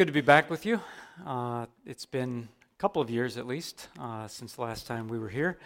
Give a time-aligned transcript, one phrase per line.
[0.00, 0.80] good to be back with you.
[1.26, 5.18] Uh, it's been a couple of years at least uh, since the last time we
[5.18, 5.58] were here.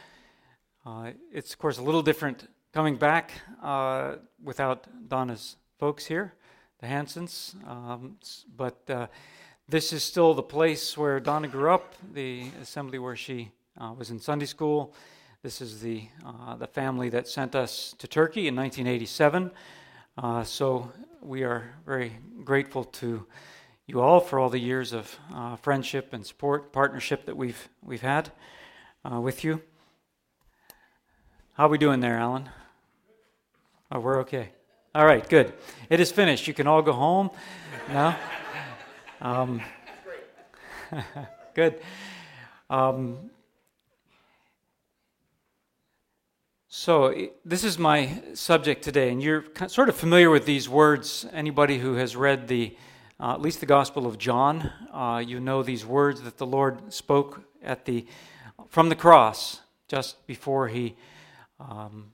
[0.84, 3.30] Uh, it's, of course, a little different coming back
[3.62, 6.34] uh, without Donna's folks here,
[6.80, 7.54] the Hansons.
[7.64, 8.16] Um,
[8.56, 9.06] but uh,
[9.68, 14.10] this is still the place where Donna grew up, the assembly where she uh, was
[14.10, 14.96] in Sunday school.
[15.44, 16.08] This is the,
[16.58, 19.52] the family that sent us to Turkey in 1987.
[20.44, 20.90] so
[21.22, 23.24] we are very grateful to
[23.86, 28.00] you all for all the years of uh, friendship and support, partnership that we've we've
[28.00, 28.32] had
[29.04, 29.60] uh, with you.
[31.54, 32.48] How are we doing there, Alan?
[33.92, 34.50] Oh, we're okay.
[34.94, 35.52] All right, good.
[35.90, 36.48] It is finished.
[36.48, 37.30] You can all go home
[37.88, 38.16] now.
[39.20, 39.62] Um,
[41.54, 41.80] good.
[42.68, 43.30] Um,
[46.68, 51.24] so, this is my subject today, and you're sort of familiar with these words.
[51.32, 52.76] Anybody who has read the
[53.20, 56.92] uh, at least the Gospel of John, uh, you know these words that the Lord
[56.92, 58.06] spoke at the
[58.68, 60.96] from the cross just before he
[61.60, 62.12] um,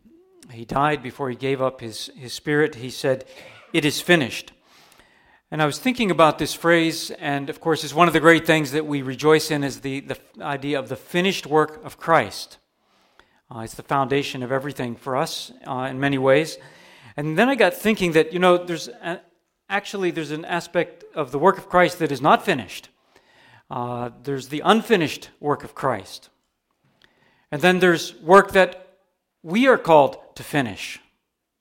[0.50, 2.74] he died, before he gave up his his spirit.
[2.76, 3.24] He said,
[3.72, 4.52] "It is finished."
[5.52, 8.46] And I was thinking about this phrase, and of course, it's one of the great
[8.46, 12.58] things that we rejoice in is the, the idea of the finished work of Christ.
[13.52, 16.56] Uh, it's the foundation of everything for us uh, in many ways.
[17.16, 19.20] And then I got thinking that, you know, there's a,
[19.70, 22.88] actually, there's an aspect of the work of Christ that is not finished.
[23.70, 26.28] Uh, there's the unfinished work of Christ.
[27.52, 28.98] And then there's work that
[29.42, 30.98] we are called to finish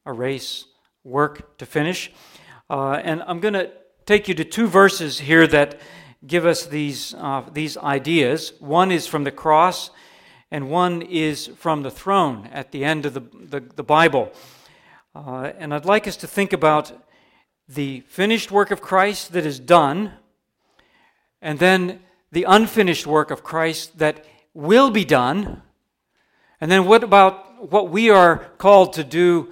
[0.06, 0.66] a race,
[1.04, 2.12] work to finish.
[2.70, 3.72] Uh, and I'm going to
[4.06, 5.80] take you to two verses here that
[6.26, 8.54] give us these, uh, these ideas.
[8.60, 9.92] One is from the cross,
[10.52, 14.32] and one is from the throne at the end of the, the, the Bible.
[15.16, 16.92] Uh, and I'd like us to think about
[17.70, 20.14] the finished work of Christ that is done,
[21.42, 22.00] and then
[22.32, 25.62] the unfinished work of Christ that will be done.
[26.60, 29.52] And then what about what we are called to do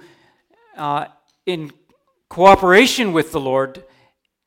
[0.76, 1.06] uh,
[1.46, 1.72] in
[2.28, 3.84] cooperation with the Lord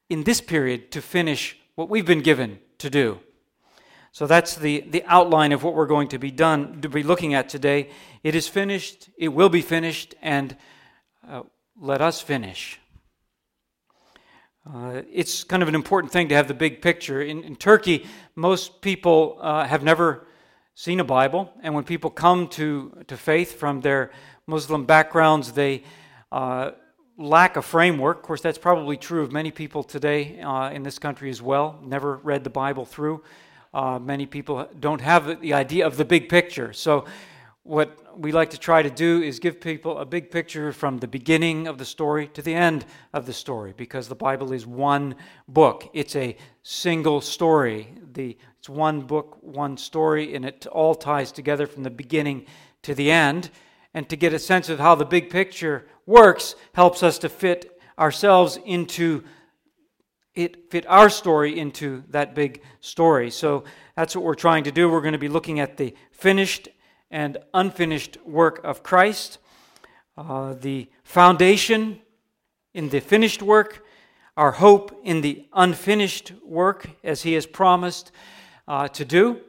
[0.09, 3.19] in this period to finish what we've been given to do?
[4.11, 7.33] So that's the, the outline of what we're going to be done to be looking
[7.33, 7.89] at today.
[8.21, 10.57] It is finished, it will be finished, and
[11.27, 11.43] uh,
[11.79, 12.80] let us finish.
[14.63, 17.21] Uh, it's kind of an important thing to have the big picture.
[17.21, 18.05] In, in Turkey,
[18.35, 20.27] most people uh, have never
[20.75, 24.11] seen a Bible, and when people come to, to faith from their
[24.45, 25.83] Muslim backgrounds, they
[26.31, 26.71] uh,
[27.17, 28.17] lack a framework.
[28.17, 31.79] Of course, that's probably true of many people today uh, in this country as well.
[31.83, 33.23] Never read the Bible through.
[33.73, 36.71] Uh, many people don't have the idea of the big picture.
[36.71, 37.05] So
[37.63, 41.07] what we like to try to do is give people a big picture from the
[41.07, 45.15] beginning of the story to the end of the story because the Bible is one
[45.47, 45.89] book.
[45.93, 47.93] It's a single story.
[48.13, 52.47] The, it's one book, one story, and it all ties together from the beginning
[52.81, 53.51] to the end.
[53.93, 57.79] And to get a sense of how the big picture works helps us to fit
[57.99, 59.23] ourselves into
[60.33, 63.29] it fit our story into that big story.
[63.29, 63.65] So
[63.97, 64.89] that's what we're trying to do.
[64.89, 66.69] We're going to be looking at the finished
[67.11, 69.37] and unfinished work of Christ,
[70.17, 71.99] uh, the foundation
[72.73, 73.85] in the finished work,
[74.37, 78.11] our hope in the unfinished work as He has promised
[78.67, 79.41] uh, to do,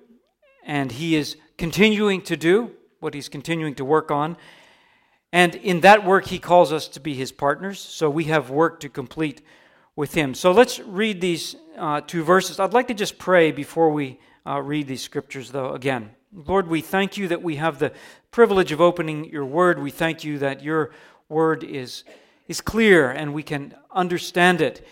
[0.66, 4.36] and He is continuing to do what He's continuing to work on.
[5.32, 8.80] And in that work, He calls us to be His partners, so we have work
[8.80, 9.40] to complete
[9.94, 10.34] with Him.
[10.34, 12.58] So let's read these uh, two verses.
[12.58, 16.10] I'd like to just pray before we uh, read these scriptures, though, again.
[16.34, 17.92] Lord, we thank you that we have the
[18.30, 19.78] privilege of opening your word.
[19.78, 20.90] We thank you that your
[21.28, 22.04] word is,
[22.48, 24.86] is clear and we can understand it.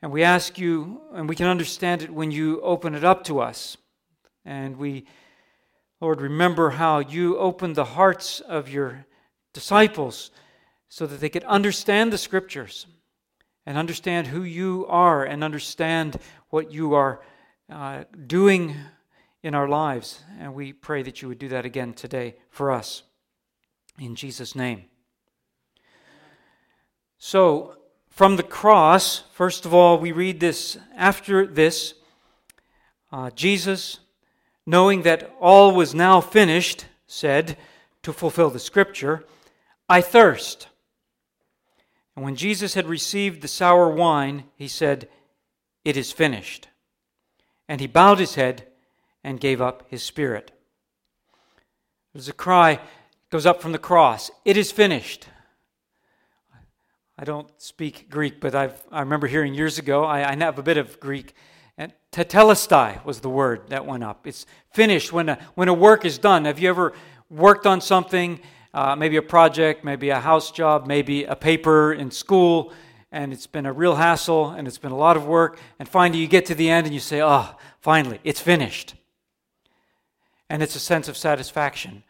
[0.00, 3.40] And we ask you, and we can understand it when you open it up to
[3.40, 3.76] us.
[4.44, 5.06] And we,
[6.00, 9.04] Lord, remember how you opened the hearts of your
[9.52, 10.30] disciples
[10.88, 12.86] so that they could understand the scriptures
[13.66, 16.18] and understand who you are and understand
[16.50, 17.20] what you are
[17.68, 18.76] uh, doing
[19.44, 20.22] in our lives.
[20.40, 23.02] And we pray that you would do that again today for us.
[24.00, 24.86] In Jesus' name.
[27.18, 27.76] So,
[28.08, 31.94] from the cross, first of all, we read this after this
[33.12, 34.00] uh, Jesus,
[34.66, 37.56] knowing that all was now finished, said,
[38.02, 39.24] to fulfill the scripture,
[39.88, 40.68] I thirst.
[42.16, 45.08] And when Jesus had received the sour wine, he said,
[45.84, 46.68] It is finished.
[47.68, 48.68] And he bowed his head
[49.24, 50.52] and gave up his spirit.
[52.12, 52.78] There's a cry
[53.30, 55.26] goes up from the cross It is finished.
[57.18, 60.62] I don't speak Greek, but I've, I remember hearing years ago, I, I have a
[60.62, 61.34] bit of Greek,
[61.78, 64.26] And tetelestai was the word that went up.
[64.26, 66.44] It's finished when a, when a work is done.
[66.44, 66.92] Have you ever
[67.30, 68.40] worked on something,
[68.72, 72.72] uh, maybe a project, maybe a house job, maybe a paper in school,
[73.10, 76.20] and it's been a real hassle and it's been a lot of work, and finally
[76.20, 77.48] you get to the end and you say, oh,
[77.80, 78.94] finally, it's finished.
[80.50, 82.04] And it's a sense of satisfaction.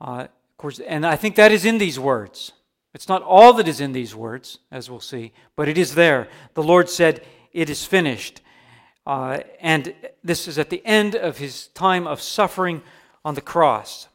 [0.00, 2.52] Uh, of course, and I think that is in these words.
[2.94, 6.28] It's not all that is in these words, as we'll see, but it is there.
[6.54, 8.40] The Lord said, It is finished.
[9.06, 12.82] Uh, and this is at the end of his time of suffering
[13.24, 14.08] on the cross.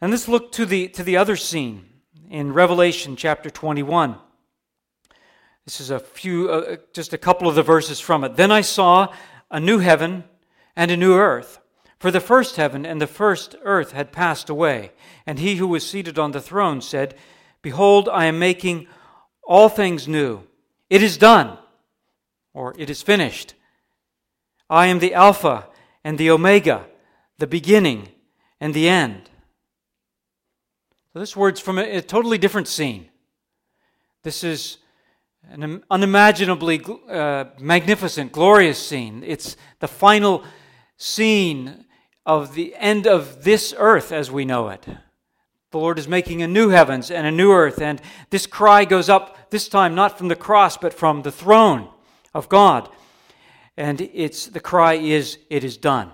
[0.00, 1.86] And let's look to the, to the other scene
[2.28, 4.16] in Revelation chapter 21.
[5.64, 8.36] This is a few, uh, just a couple of the verses from it.
[8.36, 9.14] Then I saw
[9.50, 10.24] a new heaven
[10.74, 11.60] and a new earth.
[11.98, 14.92] For the first heaven and the first earth had passed away,
[15.26, 17.14] and he who was seated on the throne said,
[17.62, 18.88] Behold, I am making
[19.42, 20.42] all things new.
[20.90, 21.58] It is done,
[22.52, 23.54] or it is finished.
[24.68, 25.68] I am the Alpha
[26.02, 26.86] and the Omega,
[27.38, 28.08] the beginning
[28.60, 29.30] and the end.
[31.12, 33.08] So this word's from a, a totally different scene.
[34.22, 34.78] This is
[35.50, 39.22] an unimaginably uh, magnificent, glorious scene.
[39.24, 40.44] It's the final
[40.96, 41.83] scene
[42.26, 44.86] of the end of this earth as we know it.
[45.70, 48.00] The Lord is making a new heavens and a new earth, and
[48.30, 51.88] this cry goes up this time not from the cross but from the throne
[52.32, 52.88] of God.
[53.76, 56.12] And it's the cry is it is done.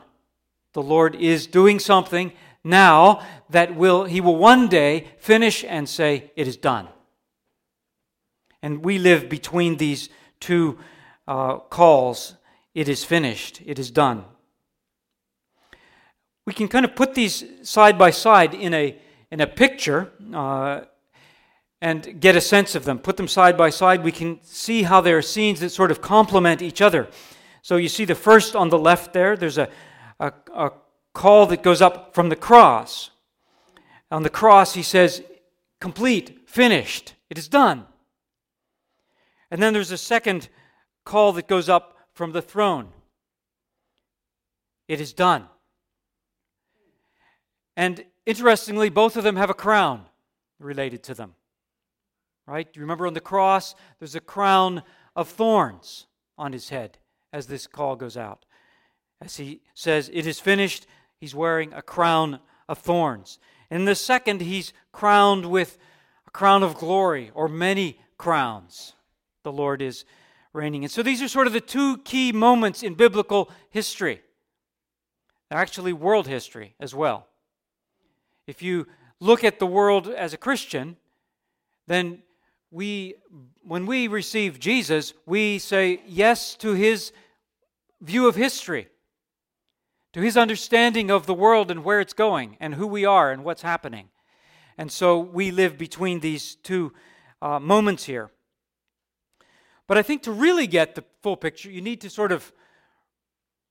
[0.72, 2.32] The Lord is doing something
[2.64, 6.88] now that will he will one day finish and say it is done.
[8.62, 10.08] And we live between these
[10.38, 10.78] two
[11.26, 12.34] uh, calls.
[12.74, 13.60] It is finished.
[13.66, 14.24] It is done.
[16.50, 18.98] We can kind of put these side by side in a
[19.30, 20.10] in a picture.
[20.34, 20.80] Uh,
[21.80, 22.98] and get a sense of them.
[22.98, 24.02] Put them side by side.
[24.02, 27.06] We can see how there are scenes that sort of complement each other.
[27.62, 29.68] So you see the first on the left there, there's a,
[30.18, 30.72] a, a
[31.14, 33.10] call that goes up from the cross.
[34.10, 35.22] On the cross, he says,
[35.80, 37.86] complete, finished, it is done.
[39.52, 40.48] And then there's a second
[41.04, 42.88] call that goes up from the throne.
[44.88, 45.46] It is done.
[47.76, 50.06] And interestingly, both of them have a crown
[50.58, 51.34] related to them.
[52.46, 52.68] Right?
[52.74, 54.82] You remember on the cross, there's a crown
[55.14, 56.06] of thorns
[56.36, 56.98] on his head
[57.32, 58.44] as this call goes out.
[59.20, 60.86] As he says, It is finished,
[61.18, 63.38] he's wearing a crown of thorns.
[63.70, 65.78] In the second, he's crowned with
[66.26, 68.94] a crown of glory or many crowns.
[69.44, 70.04] The Lord is
[70.52, 70.84] reigning.
[70.84, 74.22] And so these are sort of the two key moments in biblical history.
[75.50, 77.26] Actually world history as well.
[78.50, 78.88] If you
[79.20, 80.96] look at the world as a Christian,
[81.86, 82.24] then
[82.72, 83.14] we,
[83.62, 87.12] when we receive Jesus, we say yes to his
[88.00, 88.88] view of history,
[90.14, 93.44] to his understanding of the world and where it's going, and who we are and
[93.44, 94.08] what's happening.
[94.76, 96.92] And so we live between these two
[97.40, 98.32] uh, moments here.
[99.86, 102.52] But I think to really get the full picture, you need to sort of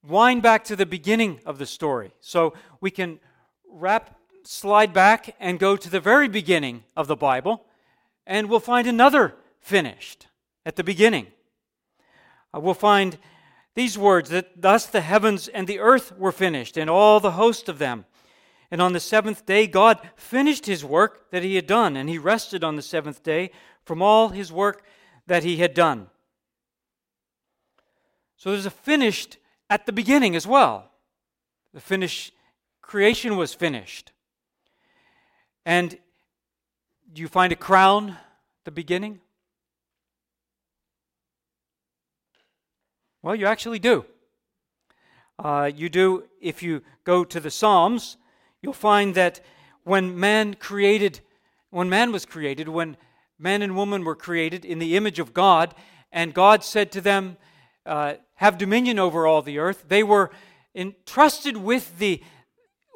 [0.07, 2.13] wind back to the beginning of the story.
[2.21, 3.19] So we can
[3.69, 7.65] wrap, slide back, and go to the very beginning of the Bible
[8.30, 10.27] and we'll find another finished
[10.63, 11.25] at the beginning.
[12.53, 13.18] Uh, we'll find
[13.74, 17.68] these words that thus the heavens and the earth were finished, and all the host
[17.68, 18.06] of them.
[18.69, 22.19] And on the seventh day, God finished his work that he had done, and he
[22.19, 23.49] rested on the seventh day
[23.83, 24.83] from all his work
[25.25, 26.07] that he had done.
[28.37, 29.37] So there's a finished
[29.71, 30.92] at the beginning as well.
[31.73, 32.31] The finish
[32.81, 34.11] creation was finished.
[35.69, 35.99] And
[37.14, 38.18] do you find a crown at
[38.66, 39.19] the beginning?
[43.21, 44.04] Well, you actually do.
[45.38, 48.18] Uh, you do if you go to the Psalms,
[48.64, 49.42] you'll find that
[49.83, 51.19] when man created,
[51.69, 52.97] when man was created, when
[53.38, 55.76] man and woman were created in the image of God,
[56.11, 57.38] and God said to them,
[57.85, 60.31] uh, "Have dominion over all the earth," they were
[60.73, 62.23] entrusted with the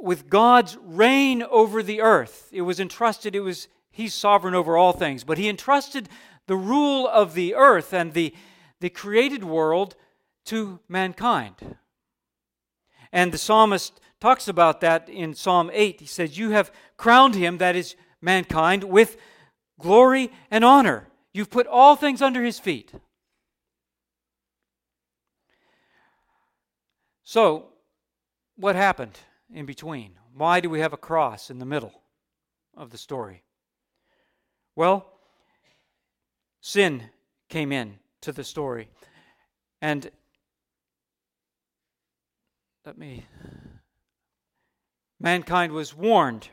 [0.03, 2.49] with God's reign over the earth.
[2.51, 3.35] It was entrusted.
[3.35, 5.23] It was He's sovereign over all things.
[5.23, 6.09] But he entrusted
[6.47, 8.33] the rule of the earth and the,
[8.81, 9.95] the created world
[10.45, 11.77] to mankind.
[13.11, 15.99] And the psalmist talks about that in Psalm 8.
[15.99, 19.15] He says, You have crowned him, that is mankind, with
[19.79, 21.07] glory and honor.
[21.33, 22.91] You've put all things under his feet.
[27.23, 27.67] So,
[28.55, 29.19] what happened
[29.53, 30.13] in between?
[30.35, 31.93] Why do we have a cross in the middle
[32.75, 33.43] of the story?
[34.75, 35.05] Well,
[36.61, 37.03] sin
[37.49, 38.89] came in to the story.
[39.81, 40.09] And
[42.85, 43.25] let me.
[45.19, 46.49] Mankind was warned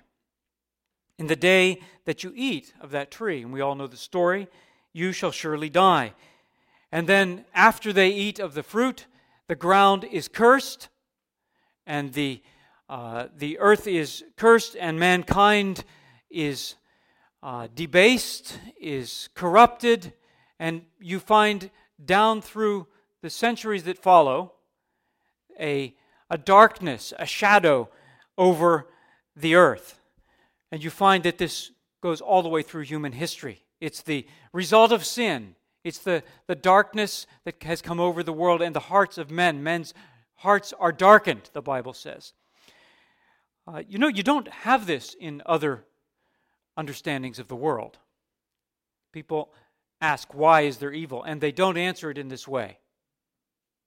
[1.18, 4.48] in the day that you eat of that tree, and we all know the story,
[4.92, 6.14] you shall surely die.
[6.92, 9.06] And then after they eat of the fruit,
[9.48, 10.88] the ground is cursed,
[11.86, 12.42] and the,
[12.90, 15.84] uh, the earth is cursed, and mankind
[16.28, 16.74] is
[17.40, 20.12] uh, debased, is corrupted,
[20.58, 21.70] and you find
[22.04, 22.88] down through
[23.22, 24.54] the centuries that follow
[25.60, 25.94] a,
[26.30, 27.88] a darkness, a shadow
[28.36, 28.88] over
[29.36, 30.00] the earth.
[30.72, 31.70] And you find that this
[32.00, 33.62] goes all the way through human history.
[33.80, 35.54] It's the result of sin.
[35.84, 39.62] It's the, the darkness that has come over the world and the hearts of men.
[39.62, 39.94] Men's
[40.34, 42.32] hearts are darkened, the Bible says.
[43.66, 45.84] Uh, you know, you don't have this in other
[46.76, 47.98] understandings of the world.
[49.12, 49.52] People
[50.00, 51.22] ask, why is there evil?
[51.22, 52.78] And they don't answer it in this way.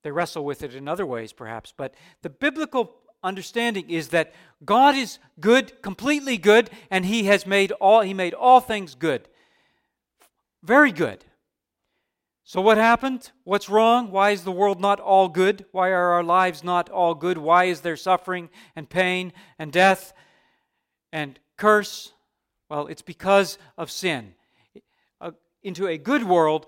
[0.02, 1.72] They wrestle with it in other ways, perhaps.
[1.76, 7.72] But the biblical understanding is that God is good, completely good, and He has made
[7.72, 9.28] all He made all things good.
[10.62, 11.24] Very good.
[12.46, 13.32] So what happened?
[13.44, 14.10] What's wrong?
[14.10, 15.64] Why is the world not all good?
[15.72, 17.38] Why are our lives not all good?
[17.38, 20.12] Why is there suffering and pain and death
[21.10, 22.12] and curse?
[22.68, 24.34] Well, it's because of sin.
[25.22, 25.30] Uh,
[25.62, 26.66] into a good world,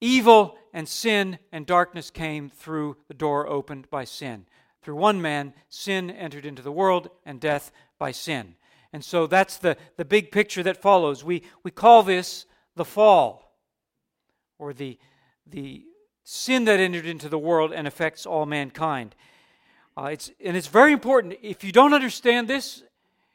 [0.00, 4.46] evil and sin and darkness came through the door opened by sin.
[4.82, 8.56] Through one man, sin entered into the world, and death by sin.
[8.92, 11.22] And so that's the, the big picture that follows.
[11.22, 13.45] We, we call this the fall,
[14.58, 14.98] or the,
[15.46, 15.84] the
[16.24, 19.14] sin that entered into the world and affects all mankind.
[19.96, 21.34] Uh, it's, and it's very important.
[21.42, 22.82] If you don't understand this,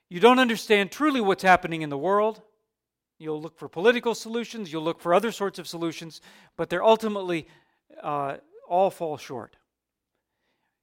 [0.09, 2.41] you don't understand truly what's happening in the world.
[3.17, 6.21] You'll look for political solutions, you'll look for other sorts of solutions,
[6.57, 7.47] but they're ultimately
[8.01, 8.37] uh,
[8.67, 9.55] all fall short.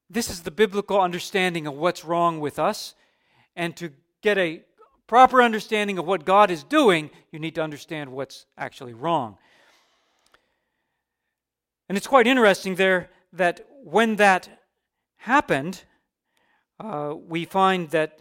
[0.08, 2.94] This is the biblical understanding of what's wrong with us.
[3.54, 3.90] And to
[4.22, 4.62] get a
[5.06, 9.36] proper understanding of what God is doing, you need to understand what's actually wrong.
[11.88, 14.48] And it's quite interesting there that when that
[15.16, 15.84] happened,
[16.78, 18.20] uh, we find that.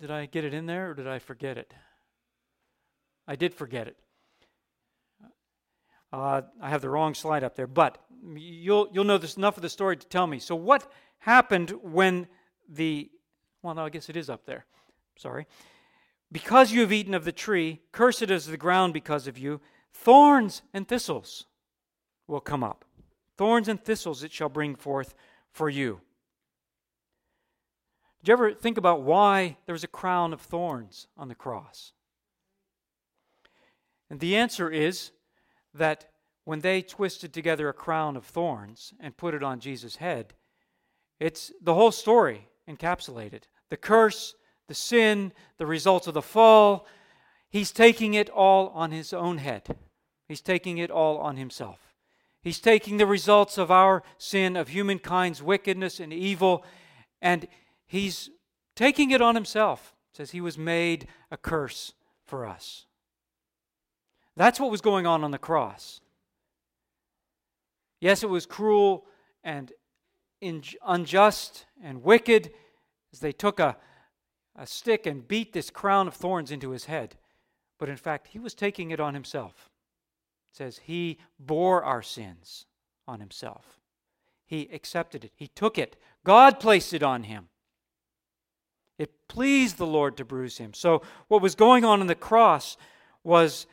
[0.00, 1.74] Did I get it in there or did I forget it?
[3.26, 3.96] I did forget it.
[6.12, 7.98] Uh, I have the wrong slide up there, but
[8.34, 10.38] you'll, you'll know this enough of the story to tell me.
[10.38, 12.28] So, what happened when
[12.68, 13.10] the,
[13.62, 14.64] well, no, I guess it is up there.
[15.16, 15.46] Sorry.
[16.30, 19.60] Because you have eaten of the tree, cursed is the ground because of you,
[19.92, 21.46] thorns and thistles
[22.28, 22.84] will come up.
[23.36, 25.14] Thorns and thistles it shall bring forth
[25.50, 26.00] for you.
[28.20, 31.92] Did you ever think about why there was a crown of thorns on the cross?
[34.10, 35.12] And the answer is
[35.74, 36.10] that
[36.44, 40.34] when they twisted together a crown of thorns and put it on Jesus' head,
[41.20, 43.42] it's the whole story encapsulated.
[43.68, 44.34] The curse,
[44.66, 46.86] the sin, the results of the fall.
[47.50, 49.76] He's taking it all on his own head.
[50.26, 51.87] He's taking it all on himself.
[52.40, 56.64] He's taking the results of our sin, of humankind's wickedness and evil,
[57.20, 57.48] and
[57.86, 58.30] he's
[58.76, 59.94] taking it on himself.
[60.12, 61.92] It says he was made a curse
[62.24, 62.86] for us.
[64.36, 66.00] That's what was going on on the cross.
[68.00, 69.06] Yes, it was cruel
[69.42, 69.72] and
[70.86, 72.52] unjust and wicked
[73.12, 73.76] as they took a,
[74.54, 77.16] a stick and beat this crown of thorns into his head.
[77.78, 79.70] But in fact, he was taking it on himself.
[80.52, 82.66] It says he bore our sins
[83.06, 83.78] on himself.
[84.46, 85.32] He accepted it.
[85.36, 85.96] He took it.
[86.24, 87.48] God placed it on him.
[88.98, 90.74] It pleased the Lord to bruise him.
[90.74, 92.76] So, what was going on on the cross
[93.22, 93.66] was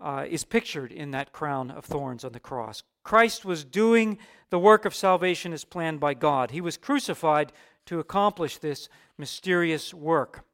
[0.00, 2.82] uh, is pictured in that crown of thorns on the cross.
[3.04, 4.18] Christ was doing
[4.50, 6.50] the work of salvation as planned by God.
[6.50, 7.52] He was crucified
[7.86, 8.88] to accomplish this
[9.18, 10.44] mysterious work.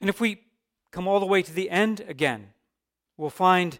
[0.00, 0.42] And if we
[0.90, 2.48] come all the way to the end again,
[3.16, 3.78] we'll find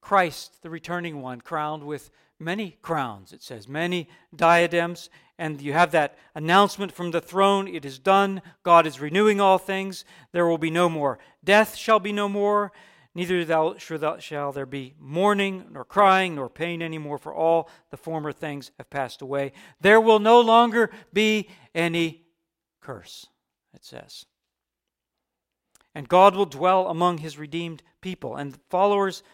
[0.00, 5.10] Christ, the returning one, crowned with many crowns, it says, many diadems.
[5.38, 8.42] And you have that announcement from the throne it is done.
[8.62, 10.04] God is renewing all things.
[10.32, 11.18] There will be no more.
[11.44, 12.72] Death shall be no more.
[13.14, 13.76] Neither
[14.20, 18.70] shall there be mourning, nor crying, nor pain any more, for all the former things
[18.78, 19.52] have passed away.
[19.80, 22.22] There will no longer be any
[22.80, 23.26] curse,
[23.74, 24.26] it says.
[25.98, 28.36] And God will dwell among his redeemed people.
[28.36, 29.24] And followers,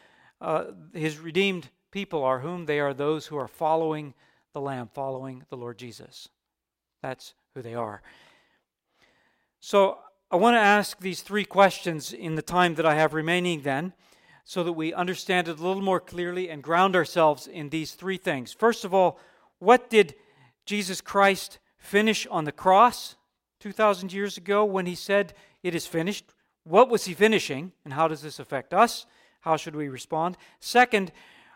[0.40, 2.64] uh, his redeemed people are whom?
[2.64, 4.14] They are those who are following
[4.54, 6.30] the Lamb, following the Lord Jesus.
[7.02, 8.00] That's who they are.
[9.60, 9.98] So
[10.30, 13.92] I want to ask these three questions in the time that I have remaining then,
[14.46, 18.16] so that we understand it a little more clearly and ground ourselves in these three
[18.16, 18.54] things.
[18.54, 19.18] First of all,
[19.58, 20.14] What did
[20.64, 23.16] Jesus Christ finish on the cross
[23.60, 26.33] 2,000 years ago when he said, It is finished?
[26.64, 29.06] What was he finishing, and how does this affect us?
[29.40, 30.38] How should we respond?
[30.60, 31.12] Second,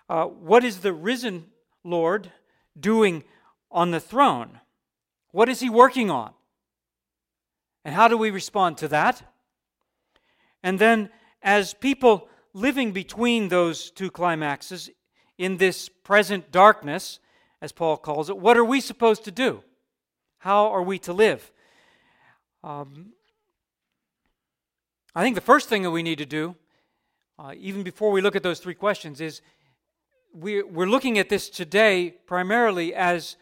[0.09, 1.47] uh, what is the risen
[1.83, 2.31] Lord
[2.79, 3.25] doing
[3.71, 4.61] on the throne?
[5.33, 6.33] What is he working on?
[7.85, 9.23] And how do we respond to that?
[10.63, 11.11] And then,
[11.43, 14.91] as people living between those two climaxes
[15.39, 17.21] in this present darkness,
[17.63, 19.63] as Paul calls it, what are we supposed to do?
[20.39, 21.51] How are we to live?
[22.63, 23.13] Um,
[25.19, 26.55] I think the first thing that we need to do,
[27.41, 29.43] uh, even before we look at those three questions, is
[30.33, 33.37] we, we're looking at this today primarily as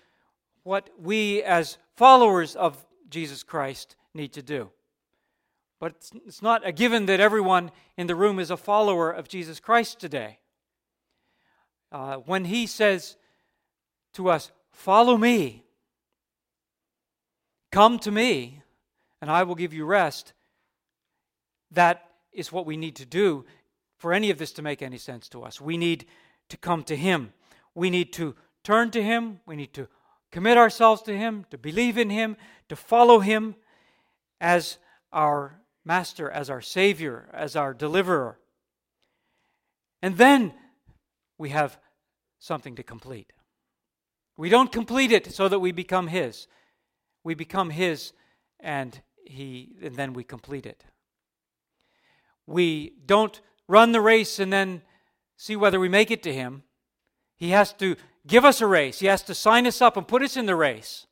[0.63, 4.71] what we, as followers of Jesus Christ, need to do.
[5.79, 9.29] But it's, it's not a given that everyone in the room is a follower of
[9.29, 10.39] Jesus Christ today.
[11.93, 13.17] Uh, when he says
[14.15, 15.67] to us, Follow me,
[17.71, 18.63] come to me,
[19.21, 20.33] and I will give you rest,
[21.71, 23.45] that is what we need to do
[23.99, 25.61] for any of this to make any sense to us.
[25.61, 26.07] We need
[26.49, 27.33] to come to Him.
[27.75, 29.41] We need to turn to Him.
[29.47, 29.89] We need to
[30.31, 32.37] commit ourselves to Him, to believe in Him,
[32.69, 33.55] to follow Him
[34.41, 34.79] as
[35.13, 38.39] our Master, as our Savior, as our Deliverer.
[40.03, 40.53] And then
[41.39, 41.79] we have
[42.39, 43.33] something to complete.
[44.37, 46.49] We don't complete it so that we become His.
[47.25, 48.13] We become His
[48.61, 50.85] and He and then we complete it.
[52.47, 54.83] We don't run the race and then
[55.37, 56.63] see whether we make it to Him.
[57.37, 59.01] He has to give us a race.
[59.01, 61.07] He has to sign us up and put us in the race.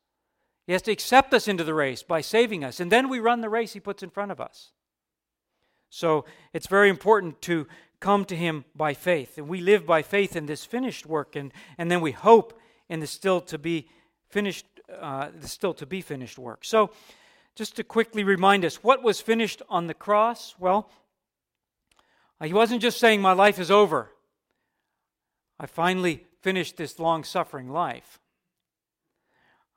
[0.66, 2.80] He has to accept us into the race by saving us.
[2.80, 4.70] And then we run the race He puts in front of us.
[5.90, 7.66] So it's very important to
[8.00, 9.38] come to Him by faith.
[9.38, 13.00] And we live by faith in this finished work, and, and then we hope in
[13.00, 13.88] the still to be
[14.28, 14.66] finished,
[15.00, 16.64] uh, the still to be finished work.
[16.64, 16.90] So
[17.54, 20.54] just to quickly remind us, what was finished on the cross?
[20.58, 20.90] Well,
[22.44, 24.10] he wasn't just saying, My life is over.
[25.58, 28.20] I finally finished this long suffering life.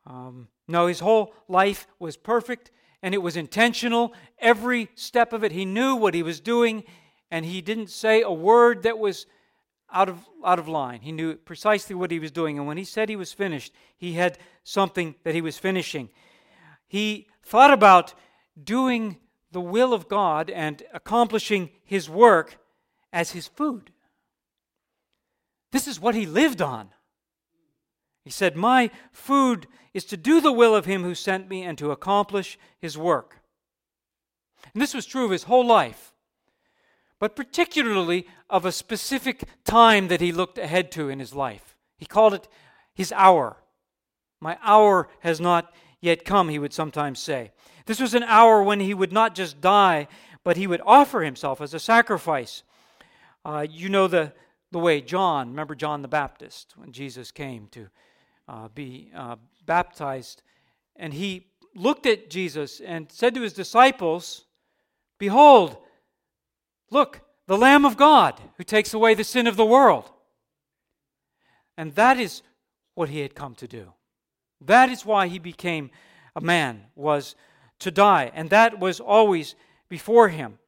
[0.06, 4.13] Um, no, his whole life was perfect and it was intentional.
[4.39, 6.84] Every step of it, he knew what he was doing
[7.30, 9.27] and he didn't say a word that was
[9.91, 11.01] out of, out of line.
[11.01, 12.58] He knew precisely what he was doing.
[12.58, 16.10] And when he said he was finished, he had something that he was finishing.
[16.88, 18.13] He thought about
[18.62, 19.17] doing
[19.52, 22.58] the will of God and accomplishing his work
[23.14, 23.92] as his food.
[25.72, 26.90] This is what he lived on.
[28.24, 31.78] He said, My food is to do the will of him who sent me and
[31.78, 33.40] to accomplish his work.
[34.74, 36.14] And this was true of his whole life,
[37.20, 41.76] but particularly of a specific time that he looked ahead to in his life.
[41.98, 42.48] He called it
[42.94, 43.58] his hour.
[44.40, 47.52] My hour has not yet come, he would sometimes say.
[47.86, 50.08] This was an hour when he would not just die,
[50.44, 52.64] but he would offer himself as a sacrifice.
[53.44, 54.34] Uh, you know the,
[54.72, 57.88] the way John, remember John the Baptist, when Jesus came to
[58.48, 60.42] uh, be uh, baptized,
[60.96, 64.46] and he looked at Jesus and said to his disciples,
[65.18, 65.78] Behold,
[66.92, 70.12] look, the Lamb of God who takes away the sin of the world.
[71.78, 72.42] And that is
[72.96, 73.94] what he had come to do.
[74.62, 75.91] That is why he became
[76.36, 77.36] a man, was
[77.80, 78.32] to die.
[78.34, 79.56] And that was always
[79.89, 80.60] before him.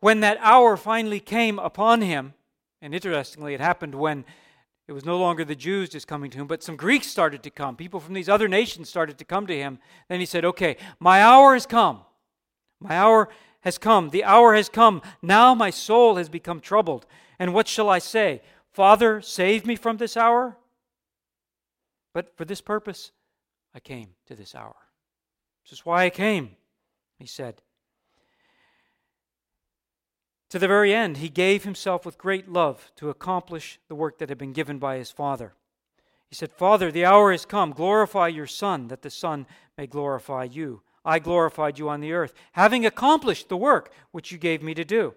[0.00, 2.34] When that hour finally came upon him,
[2.82, 4.24] and interestingly, it happened when
[4.86, 7.50] it was no longer the Jews just coming to him, but some Greeks started to
[7.50, 7.76] come.
[7.76, 9.78] People from these other nations started to come to him.
[10.08, 12.02] Then he said, Okay, my hour has come.
[12.80, 14.10] My hour has come.
[14.10, 15.00] The hour has come.
[15.22, 17.06] Now my soul has become troubled.
[17.38, 18.42] And what shall I say?
[18.70, 20.58] Father, save me from this hour?
[22.14, 23.10] But for this purpose,
[23.74, 24.76] I came to this hour.
[25.64, 26.52] This is why I came,
[27.18, 27.60] he said.
[30.50, 34.28] To the very end, he gave himself with great love to accomplish the work that
[34.28, 35.54] had been given by his Father.
[36.28, 37.72] He said, Father, the hour has come.
[37.72, 39.46] Glorify your Son, that the Son
[39.76, 40.82] may glorify you.
[41.04, 44.84] I glorified you on the earth, having accomplished the work which you gave me to
[44.84, 45.14] do.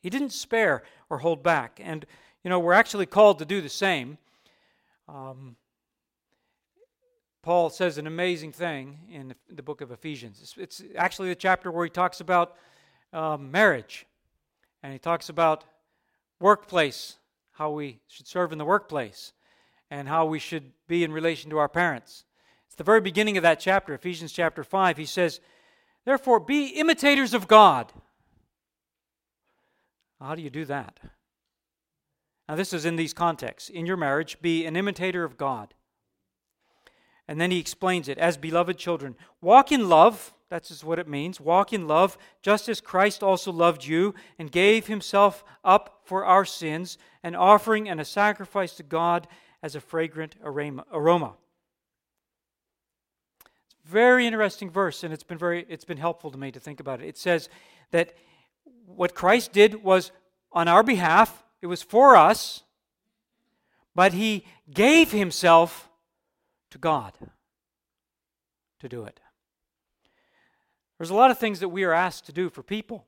[0.00, 1.80] He didn't spare or hold back.
[1.82, 2.04] And,
[2.44, 4.18] you know, we're actually called to do the same.
[5.08, 5.56] Um,
[7.42, 10.38] Paul says an amazing thing in the book of Ephesians.
[10.40, 12.54] It's, it's actually the chapter where he talks about
[13.12, 14.06] um, marriage
[14.80, 15.64] and he talks about
[16.38, 17.16] workplace,
[17.52, 19.32] how we should serve in the workplace,
[19.90, 22.24] and how we should be in relation to our parents.
[22.66, 24.96] It's the very beginning of that chapter, Ephesians chapter 5.
[24.96, 25.40] He says,
[26.04, 27.92] Therefore, be imitators of God.
[30.20, 31.00] How do you do that?
[32.48, 33.68] Now, this is in these contexts.
[33.68, 35.74] In your marriage, be an imitator of God
[37.28, 39.14] And then he explains it as beloved children.
[39.40, 41.40] Walk in love, that's just what it means.
[41.40, 46.44] Walk in love, just as Christ also loved you and gave himself up for our
[46.44, 49.28] sins, an offering and a sacrifice to God
[49.62, 51.34] as a fragrant aroma.
[53.84, 57.00] Very interesting verse, and it's been very it's been helpful to me to think about
[57.00, 57.08] it.
[57.08, 57.48] It says
[57.90, 58.14] that
[58.86, 60.12] what Christ did was
[60.52, 62.62] on our behalf, it was for us,
[63.94, 65.88] but he gave himself
[66.72, 67.12] to God
[68.80, 69.20] to do it.
[70.98, 73.06] There's a lot of things that we are asked to do for people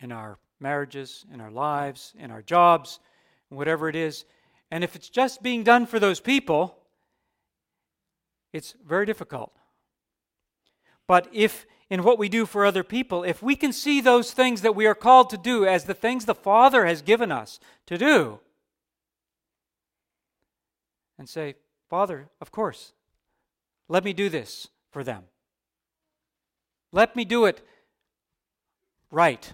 [0.00, 3.00] in our marriages, in our lives, in our jobs,
[3.48, 4.24] whatever it is.
[4.70, 6.76] And if it's just being done for those people,
[8.52, 9.52] it's very difficult.
[11.06, 14.62] But if in what we do for other people, if we can see those things
[14.62, 17.96] that we are called to do as the things the Father has given us to
[17.96, 18.40] do,
[21.18, 21.54] and say,
[21.88, 22.92] Father, of course,
[23.88, 25.24] let me do this for them.
[26.92, 27.62] Let me do it
[29.10, 29.52] right.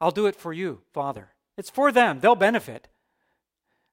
[0.00, 1.30] I'll do it for you, Father.
[1.56, 2.88] It's for them, they'll benefit.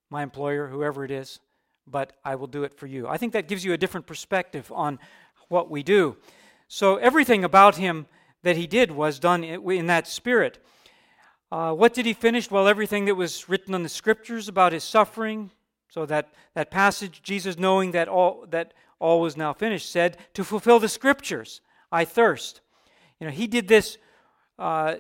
[0.10, 1.40] My employer, whoever it is,
[1.88, 3.08] but I will do it for you.
[3.08, 5.00] I think that gives you a different perspective on
[5.48, 6.18] what we do.
[6.68, 8.08] So, everything about him
[8.44, 10.60] that he did was done in that spirit.
[11.52, 12.50] Uh, what did he finish?
[12.50, 15.52] Well, everything that was written in the scriptures about his suffering,
[15.92, 20.46] so that, that passage, Jesus knowing that all, that all was now finished, said, To
[20.46, 21.60] fulfill the scriptures,
[21.92, 22.62] I thirst.
[23.20, 23.98] You know, he did this
[24.58, 24.96] uh,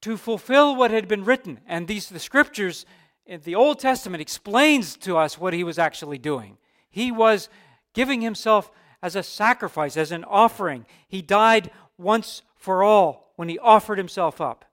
[0.00, 1.60] to fulfill what had been written.
[1.66, 2.84] And these the scriptures
[3.24, 6.58] in the Old Testament explains to us what he was actually doing.
[6.90, 7.48] He was
[7.94, 10.86] giving himself as a sacrifice, as an offering.
[11.06, 14.64] He died once for all when he offered himself up.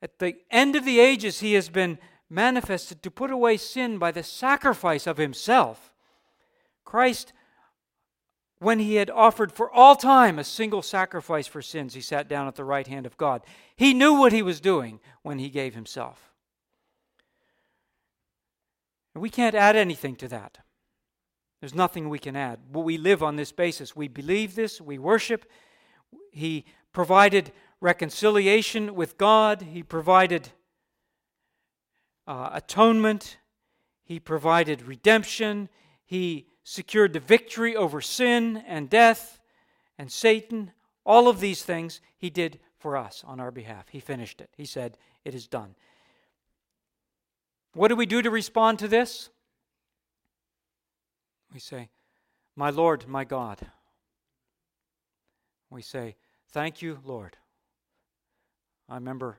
[0.00, 1.98] At the end of the ages, he has been
[2.30, 5.92] manifested to put away sin by the sacrifice of himself.
[6.84, 7.32] Christ,
[8.58, 12.46] when he had offered for all time a single sacrifice for sins, he sat down
[12.46, 13.42] at the right hand of God.
[13.76, 16.32] He knew what he was doing when he gave himself.
[19.14, 20.58] We can't add anything to that.
[21.60, 22.60] There's nothing we can add.
[22.72, 23.94] But we live on this basis.
[23.94, 25.50] We believe this, we worship.
[26.32, 30.50] He provided reconciliation with God, He provided
[32.26, 33.38] uh, atonement,
[34.02, 35.68] He provided redemption,
[36.04, 39.40] He secured the victory over sin and death
[39.98, 40.72] and Satan.
[41.04, 43.88] All of these things He did for us on our behalf.
[43.88, 44.50] He finished it.
[44.56, 45.74] He said, It is done.
[47.74, 49.30] What do we do to respond to this?
[51.52, 51.88] We say,
[52.56, 53.58] My Lord, my God.
[55.70, 56.16] We say,
[56.50, 57.36] Thank you, Lord.
[58.88, 59.38] I remember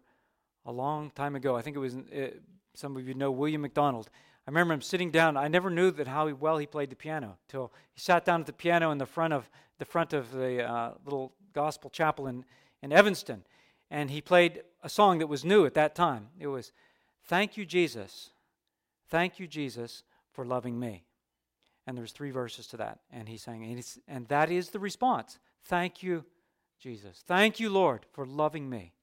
[0.65, 2.27] a long time ago, I think it was uh,
[2.75, 4.09] some of you know William McDonald.
[4.47, 5.37] I remember him sitting down.
[5.37, 8.45] I never knew that how well he played the piano till he sat down at
[8.45, 12.45] the piano in the front of the front of the uh, little gospel chapel in,
[12.81, 13.43] in Evanston,
[13.89, 16.27] and he played a song that was new at that time.
[16.39, 16.71] It was,
[17.23, 18.31] "Thank you, Jesus,
[19.09, 21.05] thank you, Jesus, for loving me."
[21.87, 25.39] And there's three verses to that, and he sang, and, and that is the response.
[25.63, 26.23] Thank you,
[26.79, 27.23] Jesus.
[27.25, 28.93] Thank you, Lord, for loving me.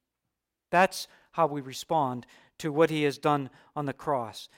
[0.73, 2.27] That's how we respond
[2.59, 4.49] to what he has done on the cross.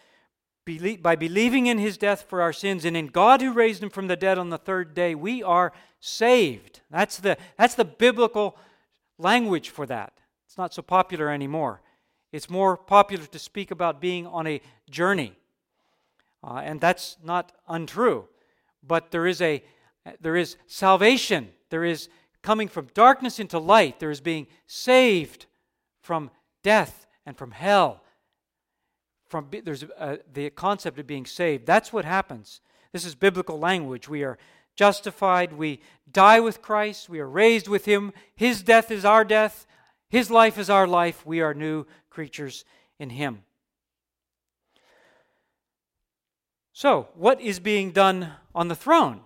[1.03, 4.07] by believing in his death for our sins and in God who raised him from
[4.07, 6.81] the dead on the third day, we are saved.
[6.91, 8.57] That's the, that's the biblical
[9.19, 10.15] language for that.
[10.47, 11.83] It's not so popular anymore.
[12.33, 15.35] It's more popular to speak about being on a journey.
[16.43, 18.29] Uh, and that's not untrue.
[18.87, 19.63] But there is, a,
[20.21, 21.51] there is salvation.
[21.71, 22.09] There is
[22.43, 23.99] coming from darkness into light.
[23.99, 25.47] There is being saved
[26.05, 26.31] from
[26.63, 28.03] death and from hell.
[29.27, 31.67] From, there's a, the concept of being saved.
[31.67, 32.61] That's what happens.
[32.93, 34.09] This is biblical language.
[34.09, 34.39] We are
[34.77, 35.55] justified.
[35.55, 35.81] We
[36.13, 37.09] die with Christ.
[37.09, 38.13] We are raised with Him.
[38.37, 39.67] His death is our death.
[40.11, 41.25] His life is our life.
[41.25, 42.67] We are new creatures
[42.99, 43.43] in Him.
[46.75, 49.21] So, what is being done on the throne?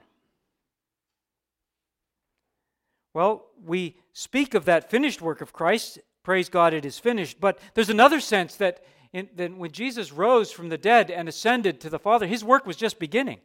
[3.15, 7.41] Well, we speak of that finished work of Christ praise God, it is finished.
[7.41, 11.81] But there's another sense that, in, that when Jesus rose from the dead and ascended
[11.81, 13.41] to the Father, his work was just beginning.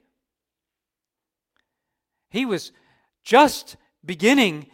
[2.29, 2.71] He was
[3.23, 4.67] just beginning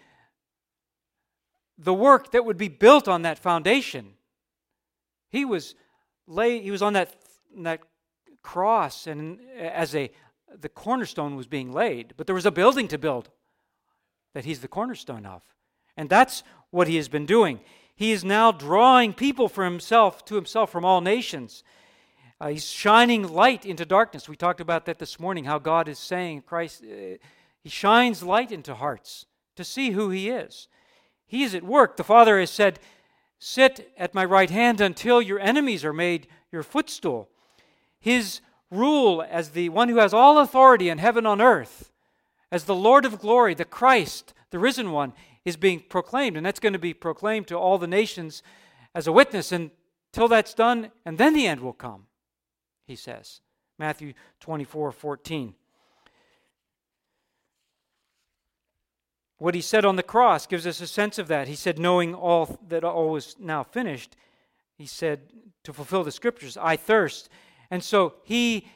[1.78, 4.14] the work that would be built on that foundation.
[5.30, 5.76] He was
[6.28, 7.16] lay, he was on that,
[7.58, 7.82] that
[8.42, 10.12] cross and as a
[10.58, 13.30] the cornerstone was being laid, but there was a building to build
[14.34, 15.42] that he's the cornerstone of.
[15.96, 17.60] And that's what he has been doing
[18.00, 21.66] he is now drawing people for himself to himself from all nations.
[22.40, 24.30] Uh, he's shining light into darkness.
[24.30, 27.18] We talked about that this morning, how God is saying, Christ, uh,
[27.62, 29.26] He shines light into hearts
[29.58, 30.70] to see who He is.
[31.28, 31.98] He is at work.
[31.98, 32.80] The Father has said,
[33.38, 37.28] Sit at my right hand until your enemies are made your footstool.
[38.00, 38.40] His
[38.72, 41.92] rule as the one who has all authority in heaven on earth,
[42.50, 45.12] as the Lord of glory, the Christ, the risen one,
[45.50, 46.38] is being proclaimed.
[46.38, 48.42] And that's going to be proclaimed to all the nations
[48.96, 52.06] as a witness until that's done, and then the end will come,
[52.88, 53.42] he says.
[53.78, 55.56] Matthew 24 14.
[59.38, 61.48] What he said on the cross gives us a sense of that.
[61.48, 64.18] He said, knowing all that all was now finished,
[64.78, 65.22] he said,
[65.64, 67.30] to fulfill the scriptures, I thirst.
[67.72, 68.68] And so he,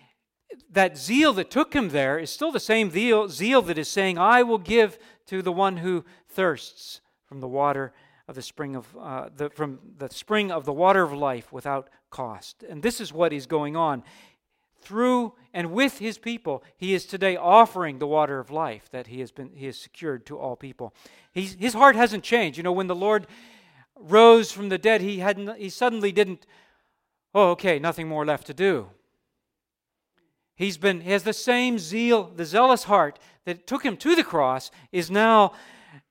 [0.71, 4.17] that zeal that took him there is still the same zeal, zeal that is saying,
[4.17, 7.93] I will give to the one who thirsts from the water
[8.27, 11.89] of the spring of uh, the, from the spring of the water of life without
[12.09, 12.63] cost.
[12.63, 14.03] And this is what is going on
[14.81, 19.19] through and with his people, he is today offering the water of life that he
[19.19, 20.93] has been he has secured to all people.
[21.31, 22.57] He's, his heart hasn't changed.
[22.57, 23.27] You know, when the Lord
[23.95, 26.45] rose from the dead, he hadn't he suddenly didn't,
[27.33, 28.89] oh, okay, nothing more left to do.
[30.55, 34.23] He's been he has the same zeal, the zealous heart that took him to the
[34.23, 35.53] cross is now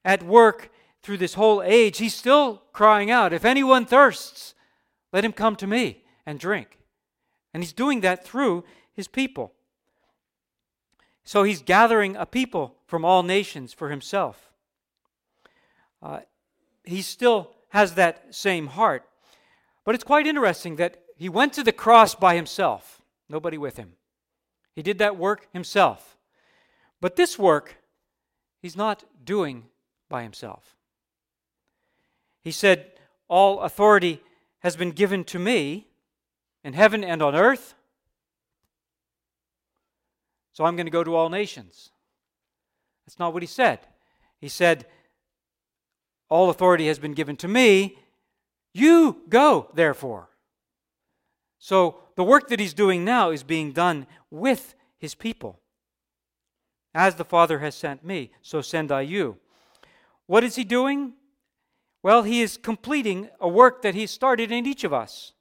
[0.05, 0.70] at work
[1.02, 1.98] through this whole age.
[1.98, 4.55] He's still crying out, if anyone thirsts,
[5.12, 6.78] let him come to me and drink.
[7.52, 9.52] And he's doing that through his people.
[11.24, 14.50] So he's gathering a people from all nations for himself.
[16.02, 16.20] Uh,
[16.85, 19.05] he still has that same heart.
[19.85, 23.94] But it's quite interesting that he went to the cross by himself, nobody with him.
[24.74, 26.16] He did that work himself.
[27.00, 27.76] But this work,
[28.61, 29.64] he's not doing
[30.08, 30.76] by himself.
[32.42, 32.92] He said,
[33.28, 34.22] All authority
[34.61, 35.88] has been given to me
[36.64, 37.74] in heaven and on earth.
[40.52, 41.90] So I'm going to go to all nations.
[43.06, 43.80] That's not what he said.
[44.40, 44.87] He said,
[46.28, 47.98] All authority has been given to me.
[48.74, 50.28] You go, therefore.
[51.58, 55.61] So the work that he's doing now is being done with his people.
[56.94, 59.38] As the Father has sent me, so send I you.
[60.27, 61.14] What is he doing?
[62.03, 65.33] Well, he is completing a work that he started in each of us.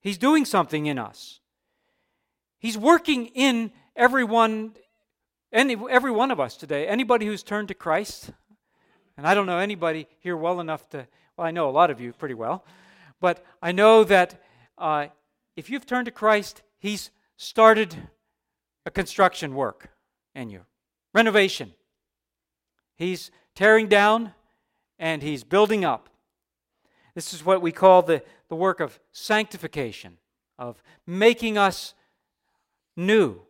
[0.00, 1.40] He's doing something in us.
[2.58, 4.72] He's working in everyone,
[5.52, 6.86] any, every one of us today.
[6.88, 8.30] Anybody who's turned to Christ,
[9.16, 12.00] and I don't know anybody here well enough to, well, I know a lot of
[12.00, 12.64] you pretty well,
[13.20, 14.42] but I know that
[14.78, 15.08] uh,
[15.58, 17.96] if you've turned to Christ, He's started
[18.86, 19.90] a construction work
[20.32, 20.60] in you,
[21.12, 21.74] renovation.
[22.94, 24.34] He's tearing down
[25.00, 26.10] and He's building up.
[27.16, 30.18] This is what we call the, the work of sanctification,
[30.60, 31.94] of making us
[32.96, 33.40] new.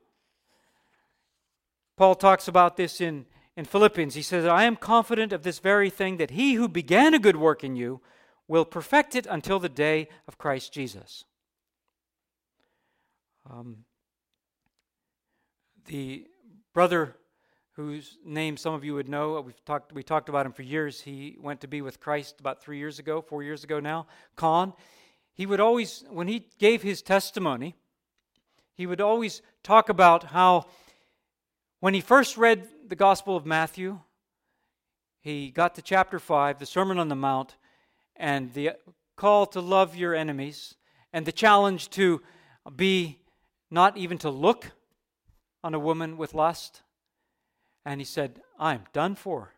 [1.94, 4.14] Paul talks about this in, in Philippians.
[4.14, 7.36] He says, I am confident of this very thing, that he who began a good
[7.36, 8.00] work in you
[8.46, 11.26] will perfect it until the day of Christ Jesus.
[13.50, 13.84] Um,
[15.86, 16.26] the
[16.74, 17.16] brother
[17.72, 19.40] whose name some of you would know.
[19.40, 21.00] We've talked, we talked about him for years.
[21.00, 24.06] He went to be with Christ about three years ago, four years ago now.
[24.36, 24.74] Con.
[25.32, 27.76] He would always, when he gave his testimony,
[28.74, 30.66] he would always talk about how
[31.80, 34.00] when he first read the Gospel of Matthew,
[35.20, 37.56] he got to chapter 5, the Sermon on the Mount,
[38.16, 38.72] and the
[39.16, 40.74] call to love your enemies,
[41.12, 42.20] and the challenge to
[42.74, 43.20] be
[43.70, 44.72] not even to look
[45.62, 46.82] on a woman with lust
[47.88, 49.54] and he said, I'm done for.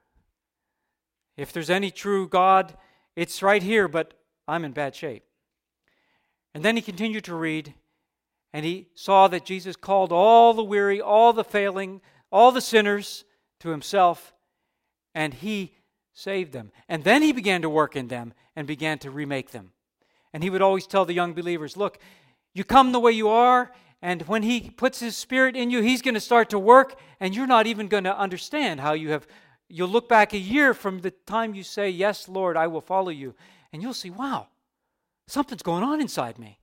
[1.37, 2.77] If there's any true God,
[3.17, 4.15] it's right here, but
[4.47, 5.25] I'm in bad shape.
[6.55, 7.75] And then he continued to read,
[8.53, 13.25] and he saw that Jesus called all the weary, all the failing, all the sinners
[13.59, 14.33] to himself,
[15.13, 15.75] and he
[16.13, 16.71] saved them.
[16.89, 19.73] And then he began to work in them and began to remake them.
[20.33, 21.99] And he would always tell the young believers, Look,
[22.55, 26.03] you come the way you are, and when He puts His Spirit in you, He's
[26.03, 29.27] going to start to work, and you're not even going to understand how you have.
[29.69, 33.11] You'll look back a year from the time you say, Yes, Lord, I will follow
[33.11, 33.35] you,
[33.73, 34.49] and you'll see, wow,
[35.29, 36.59] something's going on inside me.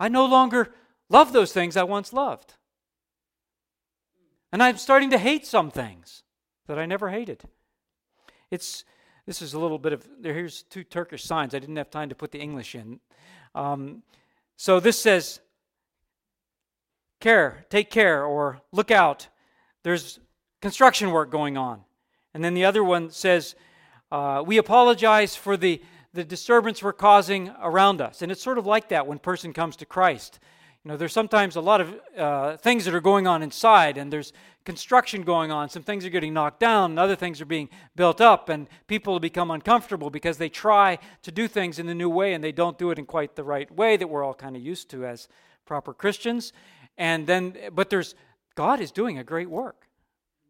[0.00, 0.72] I no longer
[1.10, 2.54] love those things I once loved.
[4.52, 6.22] And I'm starting to hate some things
[6.66, 7.42] that I never hated.
[8.50, 8.84] It's
[9.26, 11.54] this is a little bit of here's two Turkish signs.
[11.54, 13.00] I didn't have time to put the English in.
[13.54, 14.02] Um,
[14.56, 15.40] so this says
[17.20, 19.28] care, take care, or look out.
[19.82, 20.20] There's
[20.60, 21.82] construction work going on.
[22.34, 23.54] And then the other one says,
[24.10, 28.22] uh, we apologize for the, the disturbance we're causing around us.
[28.22, 30.38] And it's sort of like that when person comes to Christ.
[30.84, 34.12] You know, there's sometimes a lot of uh, things that are going on inside, and
[34.12, 34.32] there's
[34.64, 35.68] construction going on.
[35.68, 39.18] Some things are getting knocked down, and other things are being built up, and people
[39.18, 42.78] become uncomfortable because they try to do things in the new way, and they don't
[42.78, 45.28] do it in quite the right way that we're all kind of used to as
[45.66, 46.52] proper Christians.
[46.98, 48.14] And then, but there's
[48.54, 49.86] God is doing a great work.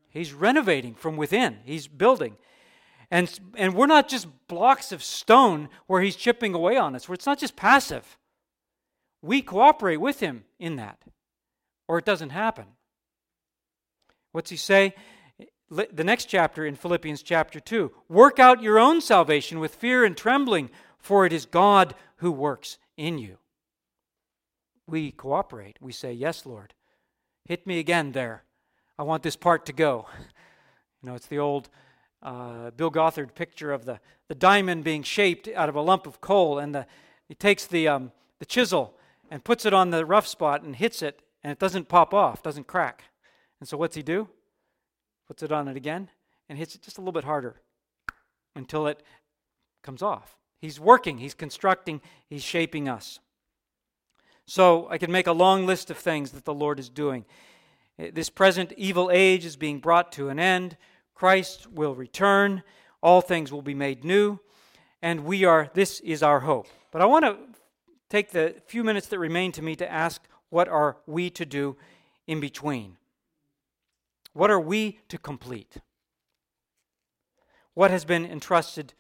[0.09, 1.59] He's renovating from within.
[1.65, 2.37] He's building.
[3.11, 7.09] And, and we're not just blocks of stone where he's chipping away on us.
[7.09, 8.19] Where it's not just passive.
[9.23, 10.99] We cooperate with him in that,
[11.87, 12.67] or it doesn't happen.
[14.33, 14.95] What's he say?
[15.71, 20.17] The next chapter in Philippians chapter 2 Work out your own salvation with fear and
[20.17, 23.39] trembling, for it is God who works in you.
[24.89, 25.77] We cooperate.
[25.81, 26.75] We say, Yes, Lord.
[27.45, 28.43] Hit me again there.
[28.99, 30.07] I want this part to go.
[31.01, 31.69] You know, it's the old
[32.25, 36.21] uh, Bill Gothard picture of the, the diamond being shaped out of a lump of
[36.21, 36.89] coal, and the,
[37.29, 38.97] he takes the, um, the chisel
[39.31, 42.43] and puts it on the rough spot and hits it, and it doesn't pop off,
[42.43, 43.05] doesn't crack.
[43.61, 44.29] And so what's he do?
[45.29, 46.11] Puts it on it again
[46.49, 47.61] and hits it just a little bit harder
[48.57, 49.03] until it
[49.83, 50.37] comes off.
[50.61, 53.21] He's working, he's constructing, he's shaping us.
[54.49, 57.27] So I can make a long list of things that the Lord is doing.
[57.99, 60.79] Eh, this present evil age is being brought to an end.
[61.15, 62.63] Christ will return.
[63.03, 64.41] All things will be made new.
[65.03, 66.67] And we are, this is our hope.
[66.91, 67.37] But I want to
[68.09, 71.77] take the few minutes that remain to me to ask what are we to do
[72.27, 72.97] in between?
[74.33, 75.77] What are we to complete?
[77.75, 78.95] What has been entrusted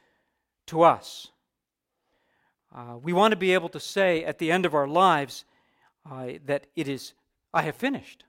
[0.66, 1.28] to us?
[2.74, 5.44] Uh, we want to be able to say at the end of our lives
[6.10, 7.14] uh, that it is,
[7.52, 8.24] I have finished.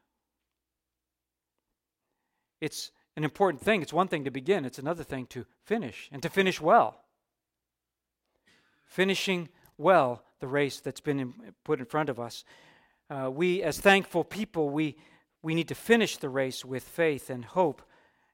[2.62, 3.82] It's an important thing.
[3.82, 7.02] It's one thing to begin, it's another thing to finish, and to finish well.
[8.86, 12.46] Finishing well the race that's been in, put in front of us.
[13.10, 14.96] Uh, we, as thankful people, we,
[15.42, 17.82] we need to finish the race with faith and hope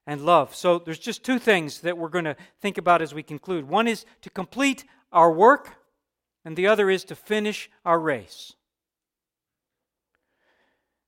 [0.06, 0.54] and love.
[0.54, 3.68] So there's just two things that we're going to think about as we conclude.
[3.68, 5.76] One is to complete our work,
[6.46, 8.52] and the other is to finish our race.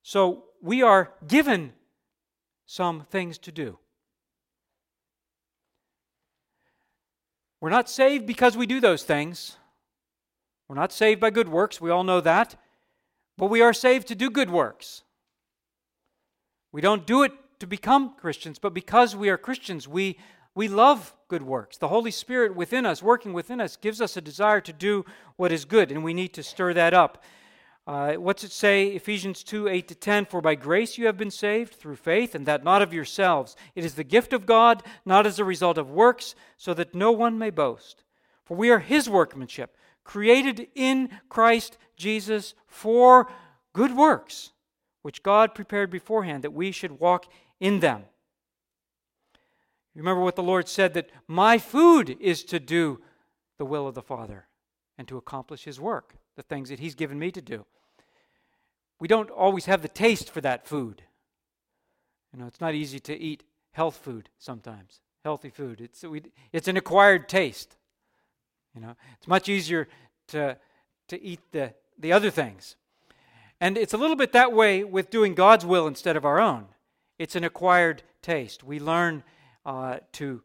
[0.02, 1.74] So we are given
[2.66, 3.78] some things to do.
[7.60, 9.56] We're not saved because we do those things.
[10.68, 11.80] We're not saved by good works.
[11.80, 12.56] We all know that.
[13.36, 15.04] But we are saved to do good works.
[16.72, 20.18] We don't do it to become Christians, but because we are Christians, we,
[20.58, 21.76] we love good works.
[21.76, 25.04] The Holy Spirit within us, working within us, gives us a desire to do
[25.36, 27.22] what is good, and we need to stir that up.
[27.86, 28.88] Uh, what's it say?
[28.88, 30.26] Ephesians 2 8 to 10.
[30.26, 33.54] For by grace you have been saved through faith, and that not of yourselves.
[33.76, 37.12] It is the gift of God, not as a result of works, so that no
[37.12, 38.02] one may boast.
[38.44, 43.30] For we are his workmanship, created in Christ Jesus for
[43.72, 44.50] good works,
[45.02, 47.26] which God prepared beforehand that we should walk
[47.60, 48.06] in them.
[49.98, 53.00] Remember what the Lord said that my food is to do
[53.58, 54.46] the will of the Father
[54.96, 57.66] and to accomplish his work, the things that he's given me to do
[59.00, 61.02] we don't always have the taste for that food.
[62.32, 65.80] You know, it's not easy to eat health food sometimes, healthy food.
[65.80, 67.76] It's, we, it's an acquired taste.
[68.74, 69.88] You know, it's much easier
[70.28, 70.56] to,
[71.08, 72.76] to eat the, the other things.
[73.60, 76.66] And it's a little bit that way with doing God's will instead of our own.
[77.18, 78.62] It's an acquired taste.
[78.62, 79.24] We learn
[79.68, 80.42] uh, to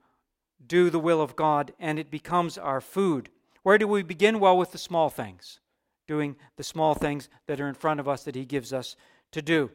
[0.68, 3.30] do the will of God, and it becomes our food.
[3.64, 4.42] Where do we begin?
[4.42, 5.62] Well, with the small things
[6.06, 8.98] doing the small things that are in front of us that He gives us
[9.32, 9.72] to do.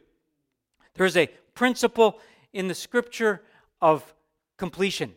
[0.93, 2.19] There is a principle
[2.53, 3.41] in the scripture
[3.81, 4.13] of
[4.57, 5.15] completion.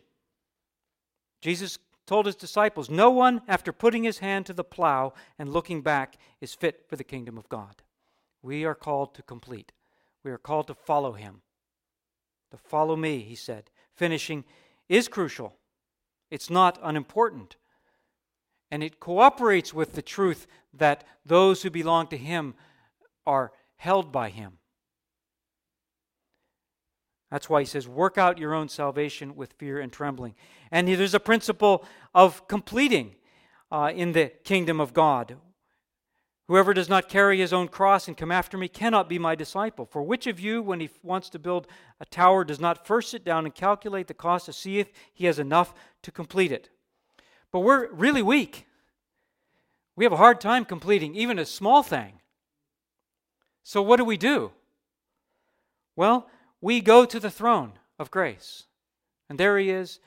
[1.39, 5.81] Jesus told his disciples, No one, after putting his hand to the plow and looking
[5.81, 7.83] back, is fit for the kingdom of God.
[8.41, 9.71] We are called to complete.
[10.23, 11.41] We are called to follow him.
[12.49, 13.69] To follow me, he said.
[13.95, 14.43] Finishing
[14.89, 15.55] is crucial,
[16.31, 17.55] it's not unimportant
[18.73, 22.55] and it cooperates with the truth that those who belong to Him
[23.23, 24.53] are held by Him.
[27.29, 30.33] That's why he says, work out your own salvation with fear and trembling.
[30.71, 33.13] And there's a principle of completing
[33.71, 35.37] uh, in the kingdom of God.
[36.47, 39.85] Whoever does not carry his own cross and come after me cannot be my disciple.
[39.85, 41.67] For which of you, when he wants to build
[42.01, 45.25] a tower, does not first sit down and calculate the cost to see if he
[45.25, 46.69] has enough to complete it?
[47.51, 48.67] But we're really weak.
[49.95, 52.19] We have a hard time completing even a small thing.
[53.63, 54.51] So, what do we do?
[55.95, 56.29] Well,
[56.59, 58.65] we go to the throne of grace.
[59.29, 59.99] And there He is.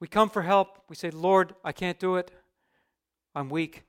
[0.00, 0.78] We come for help.
[0.88, 2.30] We say, Lord, I can't do it.
[3.34, 3.84] I'm weak,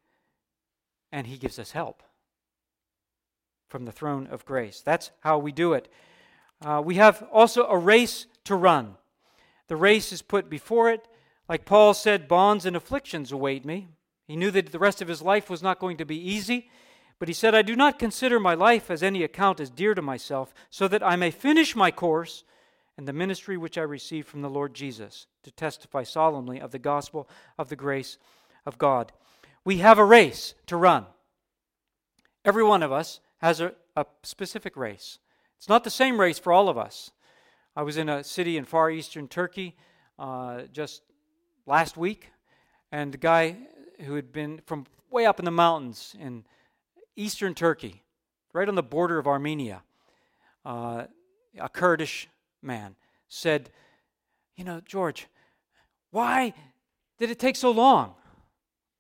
[1.12, 2.04] and He gives us help
[3.68, 4.82] from the throne of grace.
[4.82, 5.90] That's how we do it.
[6.62, 8.96] Uh, we have also a race to run.
[9.68, 11.08] The race is put before it.
[11.50, 13.88] Like Paul said, bonds and afflictions await me.
[14.26, 16.70] He knew that the rest of his life was not going to be easy,
[17.20, 20.02] but he said, I do not consider my life as any account as dear to
[20.02, 22.44] myself, so that I may finish my course
[22.98, 26.80] and the ministry which I received from the Lord Jesus to testify solemnly of the
[26.80, 28.18] gospel of the grace
[28.66, 29.14] of God.
[29.68, 31.08] We have a race to run.
[32.46, 35.20] Every one of us has a, a specific race.
[35.58, 37.12] It's not the same race for all of us.
[37.76, 39.76] I was in a city in far eastern Turkey
[40.18, 41.02] uh, just
[41.66, 42.30] last week,
[42.94, 43.58] and the guy
[44.06, 46.46] who had been from way up in the mountains in
[47.18, 48.04] eastern Turkey,
[48.54, 49.82] right on the border of Armenia,
[50.64, 51.08] uh,
[51.60, 52.30] a Kurdish
[52.62, 52.96] man,
[53.28, 53.70] said,
[54.56, 55.28] You know, George,
[56.12, 56.54] why
[57.20, 58.16] did it take so long?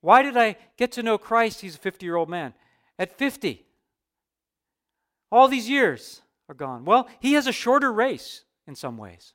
[0.01, 1.61] Why did I get to know Christ?
[1.61, 2.53] He's a 50 year old man.
[2.99, 3.65] At 50,
[5.31, 6.85] all these years are gone.
[6.85, 9.33] Well, he has a shorter race in some ways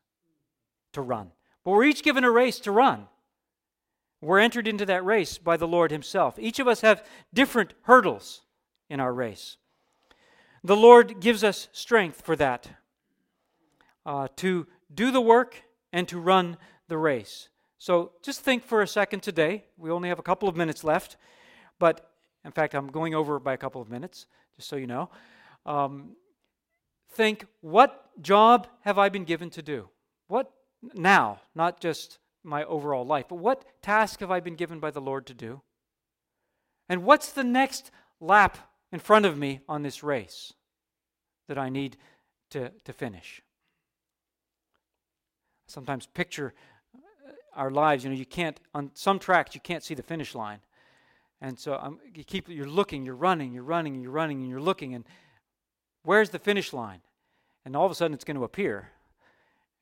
[0.92, 1.30] to run.
[1.64, 3.06] But we're each given a race to run.
[4.20, 6.38] We're entered into that race by the Lord Himself.
[6.38, 7.04] Each of us have
[7.34, 8.42] different hurdles
[8.88, 9.56] in our race.
[10.62, 12.68] The Lord gives us strength for that
[14.06, 16.56] uh, to do the work and to run
[16.86, 17.48] the race.
[17.82, 19.64] So just think for a second today.
[19.76, 21.16] We only have a couple of minutes left,
[21.80, 22.12] but
[22.44, 25.10] in fact, I'm going over by a couple of minutes, just so you know.
[25.66, 26.14] Um,
[27.10, 29.88] think, what job have I been given to do?
[30.28, 30.52] What
[30.94, 35.00] now, not just my overall life, but what task have I been given by the
[35.00, 35.60] Lord to do?
[36.88, 38.58] And what's the next lap
[38.92, 40.52] in front of me on this race
[41.48, 41.96] that I need
[42.50, 43.42] to, to finish?
[45.66, 46.54] Sometimes picture
[47.54, 50.60] our lives, you know, you can't, on some tracks, you can't see the finish line.
[51.40, 54.60] And so um, you keep, you're looking, you're running, you're running, you're running, and you're
[54.60, 55.04] looking, and
[56.04, 57.00] where's the finish line?
[57.64, 58.90] And all of a sudden it's going to appear.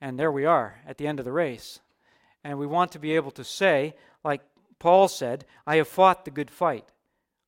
[0.01, 1.81] And there we are at the end of the race.
[2.43, 3.95] And we want to be able to say,
[4.25, 4.41] like
[4.79, 6.87] Paul said, I have fought the good fight.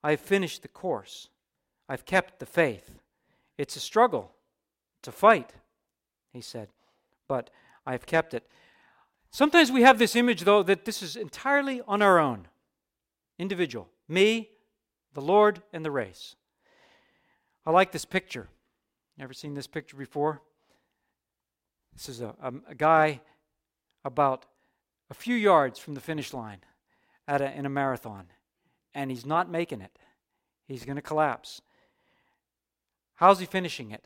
[0.04, 1.28] I have finished the course.
[1.88, 2.98] I've kept the faith.
[3.56, 4.32] It's a struggle.
[5.00, 5.54] It's a fight,
[6.32, 6.68] he said.
[7.28, 7.50] But
[7.86, 8.46] I've kept it.
[9.32, 12.48] Sometimes we have this image, though, that this is entirely on our own
[13.38, 13.88] individual.
[14.06, 14.50] Me,
[15.14, 16.36] the Lord, and the race.
[17.64, 18.48] I like this picture.
[19.18, 20.42] Ever seen this picture before?
[21.94, 23.22] This is a, a, a guy
[24.04, 24.44] about
[25.10, 26.58] a few yards from the finish line
[27.26, 28.26] at a, in a marathon,
[28.94, 29.98] and he's not making it.
[30.66, 31.62] He's going to collapse.
[33.14, 34.04] How's he finishing it?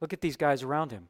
[0.00, 1.08] Look at these guys around him.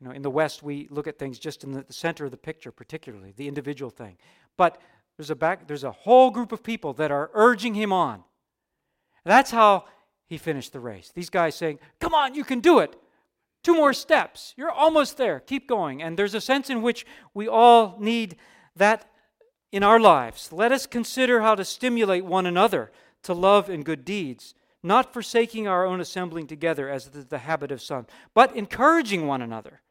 [0.00, 2.30] You know, in the West, we look at things just in the, the center of
[2.30, 4.16] the picture, particularly the individual thing.
[4.56, 4.80] But
[5.16, 8.24] there's a back, there's a whole group of people that are urging him on.
[9.24, 9.84] That's how
[10.26, 11.12] he finished the race.
[11.14, 12.96] These guys saying, "Come on, you can do it.
[13.62, 14.54] Two more steps.
[14.56, 15.40] You're almost there.
[15.40, 18.36] Keep going." And there's a sense in which we all need
[18.76, 19.10] that
[19.70, 20.50] in our lives.
[20.50, 22.90] Let us consider how to stimulate one another
[23.24, 27.70] to love and good deeds, not forsaking our own assembling together as is the habit
[27.70, 29.82] of some, but encouraging one another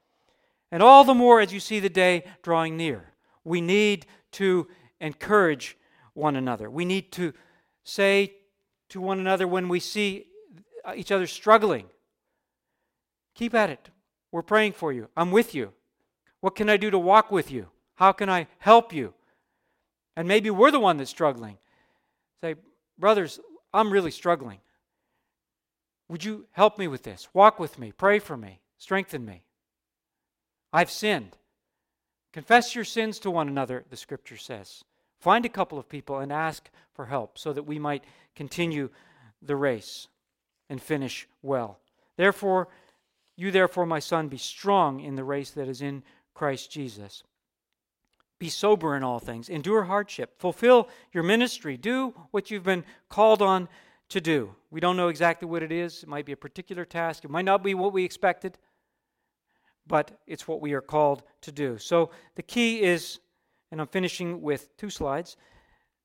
[0.72, 3.14] and all the more as you see the day drawing near.
[3.44, 4.68] We need to
[5.00, 5.78] encourage
[6.14, 6.70] one another.
[6.70, 7.34] We need to
[7.84, 8.34] say
[8.90, 10.28] to one another when we see
[10.96, 11.88] each other struggling,
[13.36, 13.90] keep at it.
[14.32, 15.10] We're praying for you.
[15.18, 15.74] I'm with you.
[16.42, 17.68] What can I do to walk with you?
[17.96, 19.14] How can I help you?
[20.16, 21.58] And maybe we're the one that's struggling.
[22.42, 22.56] Say,
[22.98, 23.40] brothers,
[23.74, 24.60] I'm really struggling.
[26.08, 27.28] Would you help me with this?
[27.34, 27.92] Walk with me.
[27.92, 28.62] Pray for me.
[28.78, 29.44] Strengthen me.
[30.72, 31.38] I've sinned.
[32.32, 34.84] Confess your sins to one another, the scripture says.
[35.20, 38.04] Find a couple of people and ask for help so that we might
[38.36, 38.90] continue
[39.42, 40.08] the race
[40.70, 41.80] and finish well.
[42.18, 42.68] Therefore,
[43.36, 46.04] you therefore, my son, be strong in the race that is in
[46.34, 47.24] Christ Jesus.
[48.38, 53.42] Be sober in all things, endure hardship, fulfill your ministry, do what you've been called
[53.42, 53.68] on
[54.10, 54.56] to do.
[54.72, 56.04] We don't know exactly what it is.
[56.04, 58.58] It might be a particular task, it might not be what we expected
[59.90, 61.78] but it's what we are called to do.
[61.78, 63.20] So the key is,
[63.72, 65.36] and I'm finishing with two slides.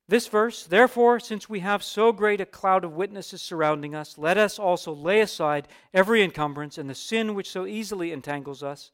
[0.08, 4.36] This verse, therefore, since we have so great a cloud of witnesses surrounding us, let
[4.36, 8.90] us also lay aside every encumbrance and the sin which so easily entangles us.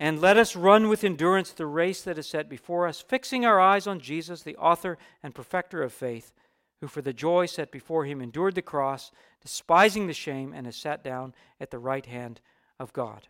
[0.00, 3.60] And let us run with endurance the race that is set before us, fixing our
[3.60, 6.32] eyes on Jesus, the author and perfecter of faith,
[6.80, 9.12] who for the joy set before him endured the cross,
[9.42, 12.40] despising the shame, and has sat down at the right hand
[12.78, 13.28] of God.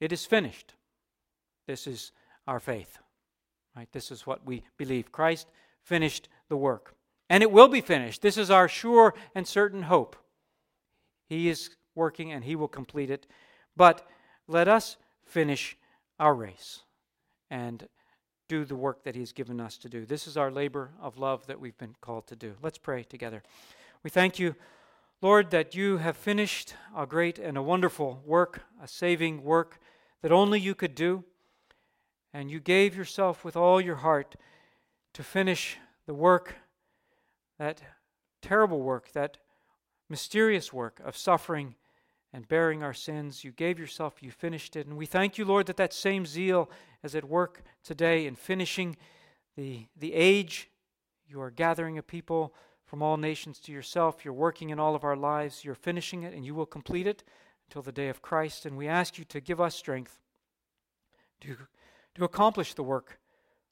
[0.00, 0.74] It is finished.
[1.66, 2.12] This is
[2.46, 2.98] our faith.
[3.76, 3.88] Right?
[3.92, 5.12] This is what we believe.
[5.12, 5.48] Christ
[5.82, 6.94] finished the work.
[7.28, 8.22] And it will be finished.
[8.22, 10.16] This is our sure and certain hope.
[11.28, 13.26] He is working and he will complete it.
[13.76, 14.06] But
[14.46, 15.76] let us finish
[16.18, 16.82] our race
[17.50, 17.88] and
[18.48, 20.06] do the work that he's given us to do.
[20.06, 22.54] This is our labor of love that we've been called to do.
[22.62, 23.42] Let's pray together.
[24.04, 24.54] We thank you,
[25.22, 29.78] Lord, that you have finished a great and a wonderful work, a saving work
[30.20, 31.24] that only you could do.
[32.34, 34.36] And you gave yourself with all your heart
[35.14, 36.56] to finish the work,
[37.58, 37.80] that
[38.42, 39.38] terrible work, that
[40.10, 41.76] mysterious work of suffering
[42.34, 43.42] and bearing our sins.
[43.42, 44.86] You gave yourself, you finished it.
[44.86, 46.70] And we thank you, Lord, that that same zeal
[47.02, 48.98] is at work today in finishing
[49.56, 50.68] the, the age.
[51.26, 52.52] You are gathering a people
[52.86, 54.24] from all nations to yourself.
[54.24, 55.64] You're working in all of our lives.
[55.64, 57.24] You're finishing it, and you will complete it
[57.68, 58.64] until the day of Christ.
[58.64, 60.18] And we ask you to give us strength
[61.42, 61.56] to,
[62.14, 63.18] to accomplish the work,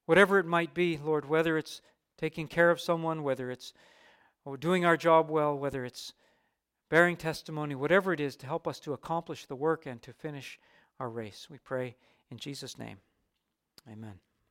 [0.06, 1.80] whatever it might be, Lord, whether it's
[2.18, 3.72] taking care of someone, whether it's
[4.58, 6.12] doing our job well, whether it's
[6.90, 10.58] bearing testimony, whatever it is, to help us to accomplish the work and to finish
[11.00, 11.48] our race.
[11.50, 11.96] We pray
[12.30, 12.98] in Jesus' name.
[13.90, 14.20] Amen.